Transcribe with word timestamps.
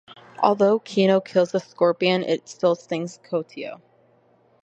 Although 0.41 0.79
Kino 0.79 1.19
kills 1.21 1.51
the 1.51 1.59
scorpion, 1.59 2.23
it 2.23 2.49
still 2.49 2.73
stings 2.73 3.19
Coyotito. 3.19 3.79